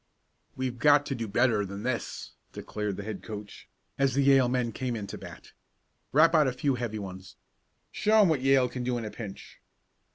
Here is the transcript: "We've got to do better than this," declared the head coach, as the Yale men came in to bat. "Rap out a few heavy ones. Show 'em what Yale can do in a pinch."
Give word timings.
"We've 0.55 0.79
got 0.79 1.05
to 1.05 1.13
do 1.13 1.27
better 1.27 1.63
than 1.63 1.83
this," 1.83 2.31
declared 2.53 2.97
the 2.97 3.03
head 3.03 3.21
coach, 3.21 3.69
as 3.99 4.15
the 4.15 4.23
Yale 4.23 4.49
men 4.49 4.71
came 4.71 4.95
in 4.95 5.05
to 5.05 5.15
bat. 5.19 5.51
"Rap 6.11 6.33
out 6.33 6.47
a 6.47 6.53
few 6.53 6.73
heavy 6.73 6.97
ones. 6.97 7.35
Show 7.91 8.21
'em 8.21 8.27
what 8.27 8.41
Yale 8.41 8.67
can 8.67 8.83
do 8.83 8.97
in 8.97 9.05
a 9.05 9.11
pinch." 9.11 9.61